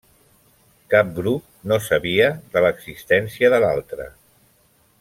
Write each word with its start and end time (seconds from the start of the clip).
Cap 0.93 1.11
grup 1.17 1.67
no 1.71 1.77
sabia 1.89 2.31
de 2.55 2.65
l'existència 2.67 3.53
de 3.57 3.61
l'altre. 3.65 4.09